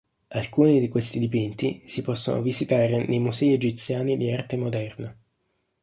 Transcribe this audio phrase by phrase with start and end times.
[0.29, 5.15] Alcuni di questi dipinti si possono visitare nei musei egiziani di arte moderna.